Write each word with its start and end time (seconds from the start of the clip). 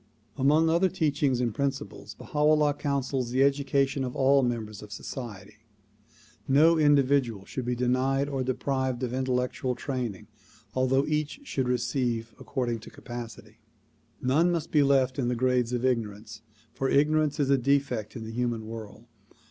Among 0.35 0.67
other 0.67 0.89
teachings 0.89 1.39
and 1.41 1.53
principles 1.53 2.15
Baha 2.15 2.39
'Ullah 2.39 2.73
counsels 2.73 3.29
the 3.29 3.43
education 3.43 4.03
of 4.03 4.15
all 4.15 4.41
members 4.41 4.81
of 4.81 4.91
society. 4.91 5.57
No 6.47 6.75
individual 6.79 7.45
should 7.45 7.65
be 7.65 7.75
denied 7.75 8.27
or 8.27 8.43
deprived 8.43 9.03
of 9.03 9.13
intellectual 9.13 9.75
training 9.75 10.25
although 10.73 11.05
each 11.05 11.41
should 11.43 11.67
receive 11.67 12.33
according 12.39 12.79
to 12.79 12.89
capacity. 12.89 13.57
None 14.19 14.51
must 14.51 14.71
be 14.71 14.81
left 14.81 15.19
in 15.19 15.27
the 15.27 15.35
grades 15.35 15.71
of 15.71 15.85
ignorance, 15.85 16.41
for 16.73 16.89
ignorance 16.89 17.39
is 17.39 17.51
a 17.51 17.57
defect 17.59 18.15
in 18.15 18.23
the 18.23 18.31
human 18.33 18.65
world. 18.65 19.05